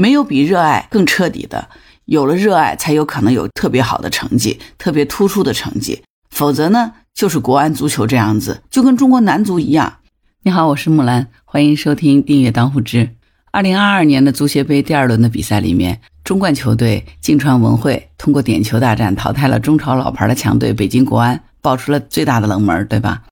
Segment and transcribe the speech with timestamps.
[0.00, 1.68] 没有比热爱更彻底的。
[2.06, 6.02] 有了热爱，才有可能有特别好的成绩，特别突出的成绩。
[6.30, 9.98] 否则呢，就是国安足球这样子，就跟中国男足一样。
[10.42, 13.10] 你好，我是木兰，欢迎收听订阅当户知。
[13.52, 23.24] 二零二二年的足协杯第二轮的比赛里面，中冠球队晋川文汇通过点球大战淘汰了中超老牌的强队北京国安，爆出了最大的冷门，对吧？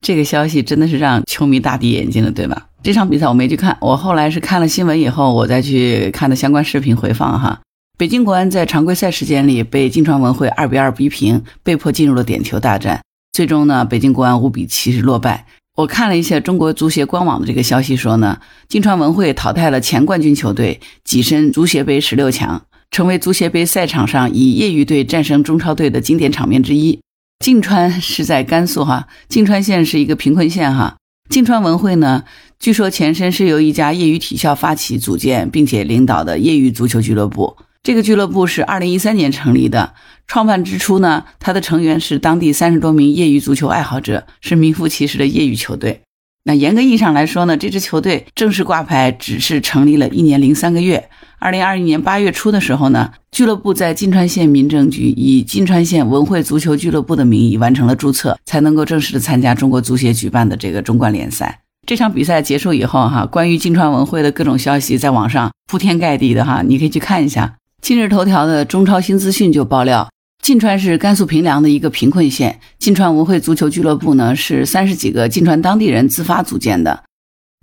[0.00, 2.68] 这个消息真的是让球迷大跌眼镜了，对吧？
[2.84, 7.62] 这场比赛我没去看，我后来是看了新闻以后，我再去看的相关视频回放哈。
[7.96, 13.00] 北京国安在常规赛时间里被金川文汇二比二逼平，被迫进入了点球大战。
[13.32, 15.46] 最终呢，北京国安五比七是落败。
[15.78, 20.78] 我看了一下中国足协官网的这个消息，说呢，金川文汇淘汰了前冠军球队，
[21.08, 27.00] 跻身足协杯十六强，成为足协杯赛场上以业余队战胜中超队的经典场面之一。
[27.42, 30.96] 晋川是在甘肃哈，晋川县是一个贫困县哈。
[31.30, 32.24] 晋川文汇呢，
[32.60, 37.56] 据说前身是由一家业余体校发起组建并且领导的业余足球俱乐部。
[37.82, 39.94] 这个俱乐部是二零一三年成立的，
[40.26, 46.02] 创办之初呢，它的成员是当地三十多名业余足球爱好者，是名副其实的业余球队。
[46.44, 51.08] 那严格意义上来说呢，这支球队正式挂牌只是成立了一年零三个月。
[51.44, 61.60] 二零二一年八月初的时候呢，俱乐部在金川县民政局以金川县文汇足球俱乐部的名义完成了注册，才能够正式的参加中国足协举办的这个中冠联赛。
[61.86, 67.56] 这场比赛结束以后，哈，关于金川文汇的各种消息在网上铺天盖地的哈，你可以去看一下。
[67.82, 70.08] 今日头条的中超新资讯就爆料，
[70.42, 77.04] 金川是甘肃平凉的一个贫困县，金川文汇足球俱乐部呢是三十几个金川当地人自发组建的，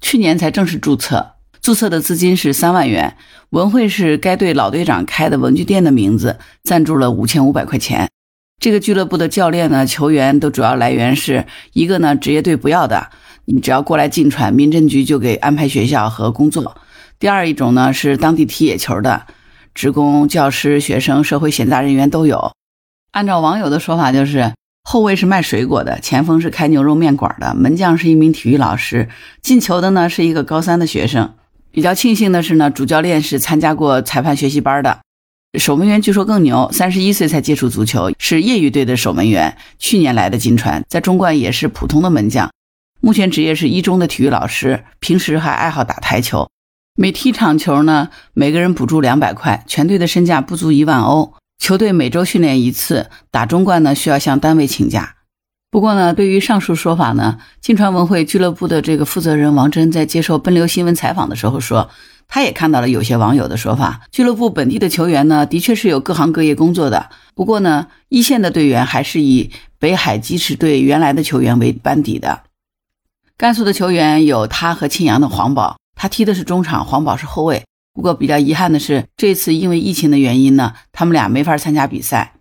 [0.03, 3.15] 去年才正式注册，注册的资金是三万元。
[3.51, 8.09] 文慧是该队老队长开的文具店的名字，赞助了五千五百块钱。
[8.59, 13.09] 这个俱乐部的教练呢、球员都主要来源是一个呢职业队不要的，
[13.45, 16.75] 你只要过来进川民政局就给安排学校和工作。
[17.19, 19.27] 第二一种呢是当地踢野球的。
[19.75, 22.51] 职工、教师、学生、社会闲杂人员都有。
[23.11, 24.51] 按照网友的说法，就是
[24.83, 29.09] 后卫是卖水果的，前锋是开牛肉面馆的，门将是一名体育老师，
[29.41, 31.35] 进球的呢是一个高三的学生。
[31.71, 34.99] 比较庆幸的是呢，主教练是参加过裁判学习班的。
[35.59, 42.49] 守门员据说更牛，三十一岁才接触足球，是业余队的守门员，去年来的金川，在中冠也是普通的门将。
[42.99, 46.49] 目前职业是一中的体育老师，平时还爱好打台球。
[46.95, 51.33] 每踢场球呢，每个人补助两百块，全队的身价不足一万欧。
[51.57, 55.15] 球队每周训练一次，打中冠呢需要向单位请假。
[55.71, 61.89] 不过呢，对于上述说法呢，金川文汇俱乐部的这个负责人王真在接受奔流新闻采访的时候说，
[62.27, 67.09] 他也看到了有些网友的说法，俱乐部本地的球员呢，的确是有各行各业工作的。
[67.33, 69.49] 不过呢，一线的队员还是以
[69.79, 72.43] 北海基池队原来的球员为班底的。
[73.37, 75.77] 甘肃的球员有他和庆阳的黄宝。
[75.95, 77.63] 他踢的是中场，黄宝是后卫。
[77.93, 82.33] 不过比较遗憾的是，这次因为疫情的原因呢，他们俩没法参加比赛。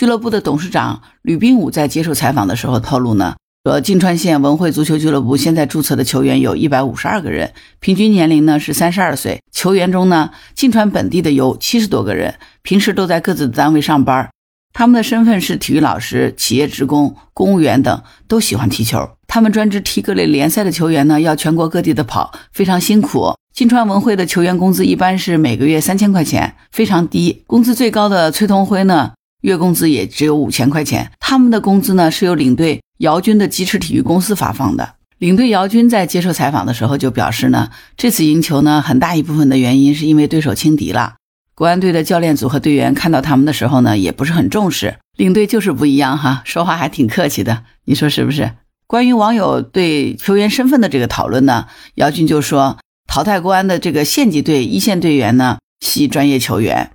[0.00, 9.42] 俱乐部的董事长吕冰武在接受采访的时候透露呢，说金川县文汇足球俱乐部现在注册的球员有一百五十二个人，平均年龄呢是三十二岁。
[9.52, 14.30] 球员中呢，金川本地的有七十多个人，平时都在各自的单位上班。
[14.72, 19.06] 他们的身份是体育老师、企业职工、公务员等，都喜欢踢球。
[19.28, 23.34] 他们专职踢各类联赛的球员呢，要全国各地的跑，非常辛苦。
[23.52, 27.42] 金川文汇的球员工资一般是每个月三千块钱，非常低。
[27.46, 29.10] 工资最高的崔同辉呢，
[29.40, 31.10] 月工资也只有五千块钱。
[31.20, 34.94] 他们的工资呢，是由领队姚军的鸡翅体育公司发放的。
[35.18, 41.14] 领队姚军在接受采访的时候就表示呢，这次赢球呢，很大一部分的原因是因为对手轻敌了。
[41.54, 44.96] 国安队的教练组和队员看到他们的时候呢，也不是很重视。
[45.18, 48.52] 领队就是不一样哈，说话还挺客气的，你说是不是？
[48.86, 56.92] 关于网友对球员身份的这个讨论呢，姚军就说，淘汰国安的这个县级队一线队员呢系专业球员，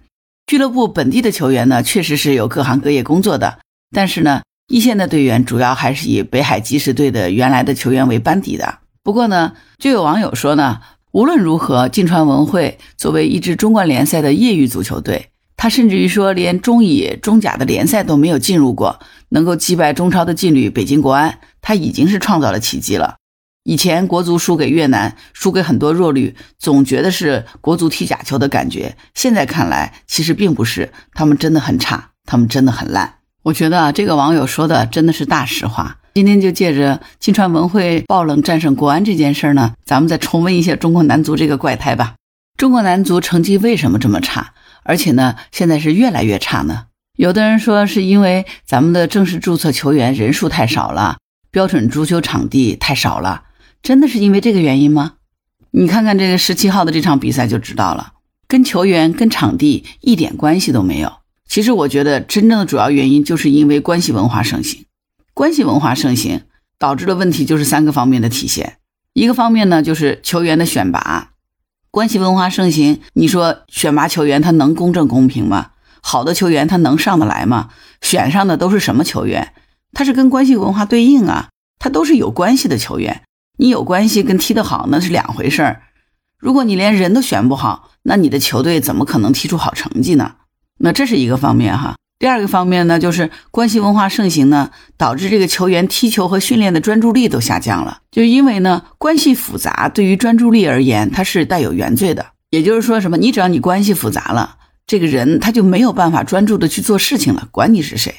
[0.48, 3.60] 俱乐部本地的球员呢确实是有各行各业工作的，
[3.92, 8.80] 但是呢，一线的队员主要还是以北海即时队的原来的球员为班底的。
[9.02, 10.82] 不过呢，就有网友说呢。
[11.12, 19.00] 无论如何，晋川文汇作为一支中冠联赛的业余足球队，他甚至于说连中乙、中甲的联赛都没有进入过，
[19.30, 23.16] 能够击败中超的劲旅北京国安，他已经是创造了奇迹了。
[23.68, 33.16] 以前国足输给越南，输给很多弱旅，总觉得是国足踢假球的感觉，现在看来其实并不是，他们真的很差，他们真的很烂。
[33.42, 35.98] 我觉得啊，这个网友说的真的是大实话。
[36.14, 42.14] 今天就借着金川文汇爆冷战胜国安这件事呢，咱们再重温一下中国男足这个怪胎吧。
[42.58, 44.54] 中国男足成绩为什么这么差？
[44.84, 46.84] 而且呢，现在是越来越差呢？
[47.18, 51.18] 有的人说是因为咱们的正式注册球员人数太少了，
[51.50, 53.42] 标准足球场地太少了，
[53.86, 55.14] 真的是因为这个原因吗？
[55.70, 58.14] 你看看这个十七号的这场比赛就知道了。
[58.48, 61.18] 跟球员、跟场地一点关系都没有。
[61.48, 64.86] 其实我觉得，真正的主要原因就是因为关系文化盛行。
[65.36, 66.42] 关系文化盛行
[66.80, 68.78] 导致的问题就是三个方面的体现。
[69.14, 71.34] 一个方面呢，就是球员的选拔。
[71.92, 75.70] 关系文化盛行，你说选拔球员他能公正公平吗？
[76.02, 77.70] 好的球员他能上得来吗？
[78.02, 79.54] 选上的都是什么球员？
[79.94, 83.22] 他是跟关系文化对应啊，他都是有关系的球员。
[83.58, 85.82] 你有关系跟踢得好那是两回事儿。
[86.38, 90.36] 如果你连人都选不好，那你的球队怎么可能踢出好成绩呢？
[90.80, 91.96] 那这是一个方面哈。
[92.18, 98.00] 第二个方面呢，就是关系文化盛行呢，导致这个球员踢球和训练的专注力都下降了。
[98.12, 102.26] 就因为呢，关系复杂，对于专注力而言，它是带有原罪的。
[102.52, 103.18] 也就是说，什么？
[103.18, 104.58] 你只要你关系复杂了，
[104.88, 108.14] 这个人他就没有办法专注的去做事情了，管你是谁。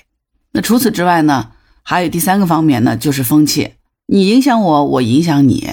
[0.53, 1.53] 那除此之外呢，
[1.83, 3.75] 还有第三个方面呢，就是风气。
[4.09, 5.69] 你影响我，我影响你，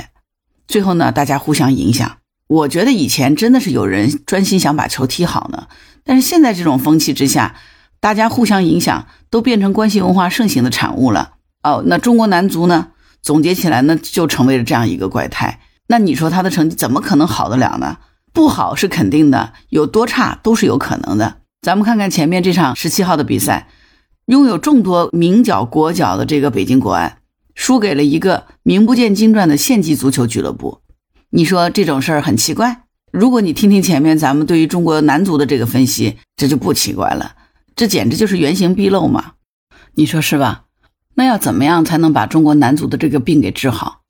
[0.67, 2.17] 最后呢，大家互相影响。
[2.47, 5.67] 我觉得以前真的是有人专心想把球踢好呢，
[6.03, 7.55] 但是现在这种风气之下，
[7.99, 11.33] 大家互相影响，都变成关系文化盛行的产物了。
[11.61, 12.87] 哦，那中国男足呢？
[13.21, 15.59] 总结起来呢，就成为了这样一个怪胎。
[15.87, 17.97] 那你说他的成绩怎么可能好得了呢？
[18.33, 21.37] 不好是肯定的，有多差都是有可能的。
[21.61, 23.67] 咱们看看前面这场十七号的比赛，
[24.25, 27.19] 拥有众多名角国脚的这个北京国安，
[27.55, 30.79] 输给了一个名不见经传的县级足球俱乐部。
[31.29, 32.83] 你说这种事儿很奇怪？
[33.11, 37.35] 如果你听听前面咱们对于中国男足的这个分析，这就不奇怪了。
[37.75, 39.33] 这简直就是原形毕露嘛！
[39.95, 40.65] 你说是吧？
[41.15, 44.01] 那要怎么样才能把中国男足的这个病给治好？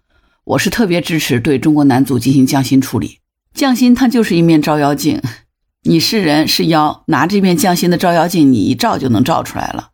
[0.45, 3.19] 我是特别支持对中国男足进行降薪处理。
[3.53, 5.21] 降薪它就是一面照妖镜，
[5.83, 9.91] 你是人是妖，拿这面降薪的照妖镜，你一照就能照出来了。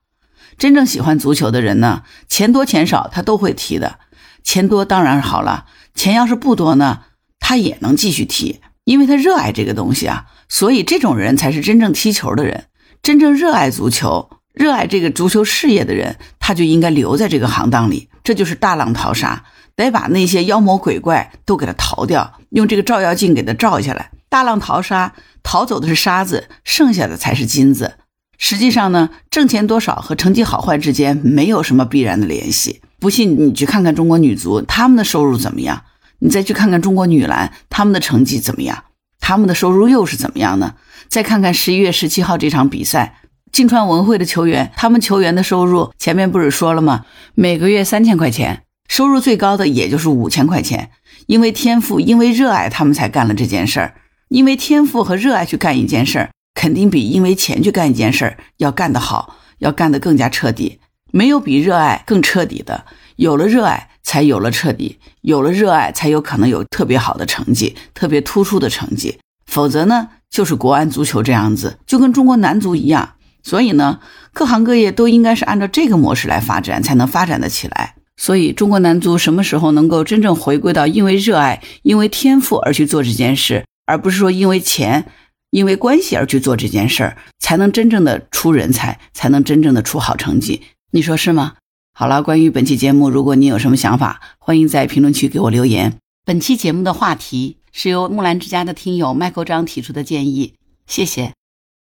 [0.59, 3.97] 真正喜欢足球的人呢，钱多钱少他都会踢的。
[4.43, 5.65] 钱多当然好了，
[5.95, 7.03] 钱要是不多呢？
[7.39, 12.65] 他也能继续踢，因为他热爱这个东西啊，所以这种人才是真正踢球的人，
[13.01, 18.09] 真正热爱足球、热爱这个足球事业的人，他就应该留在这个行当里。
[18.23, 19.45] 这就是大浪淘沙，
[19.75, 24.11] 得把那些妖魔鬼怪都给他淘掉，用这个照妖镜给他照下来。
[24.27, 27.93] 大浪淘沙，淘走的是沙子，剩下的才是金子。
[28.39, 32.81] 实际上呢，挣钱多少和成绩好坏之间没有什么必然的联系。
[32.97, 35.83] 不信你去看看中国女足，他们的收入怎么样？
[36.19, 38.85] 你再去看看中国女篮，他们的成绩怎么样？
[39.19, 40.75] 他们的收入又是怎么样呢？
[41.09, 43.19] 再看看十一月十七号这场比赛，
[43.51, 47.05] 金川文汇的球员，他们球员的收入前面不是说了吗？
[47.35, 50.91] 每个月三千块钱，收入最高的也就是五千块钱。
[51.27, 53.95] 因为天赋，因为热爱，他们才干了这件事儿。
[54.29, 56.29] 因为天赋和热爱去干一件事儿，
[56.59, 60.79] 肯定比因为钱去干一件事儿要干得好，要干得更加彻底。
[61.09, 62.83] 没有比热爱更彻底的。
[63.15, 63.85] 有了热爱。
[64.01, 69.19] 才有了彻底，有了热爱，才有可能有特别好的成绩，特别突出的成绩。
[69.45, 73.13] 否则呢，就是国安足球这样子，就跟中国男足一样。
[73.43, 73.99] 所以呢，
[74.33, 77.93] 各行各业都应该是按照这个模式来发展，才能发展得起来。
[78.17, 85.05] 所以，中国男足什么时候能够真正回归到因为热爱、因为天赋而去做这件事，而不是说因为钱、
[85.51, 90.61] 因为关系而去做这件事儿，才能真正的出人才，才能真正的出好成绩。
[90.91, 91.55] 你说是吗？
[91.93, 95.97] 好了，关于本期节目，如果你有什么想法，欢迎在评论区给我留言。
[96.23, 100.53] 本期节目的话题是由木兰之家的听友麦克张提出的建议，
[100.85, 101.33] 谢谢。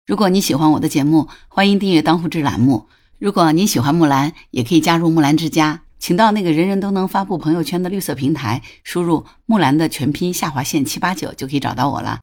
[0.08, 2.88] 如果你喜欢我的节目，欢迎订阅当户志栏目。
[3.20, 12.20] 如果您喜欢木兰，也可以加入木兰之家，请到那个人人都能发布朋友圈的绿色平台，输入木兰的全拼下划线七八九就可以找到我了。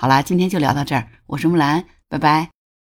[0.00, 2.57] 好啦，今天就聊到这儿，我是木兰，拜拜。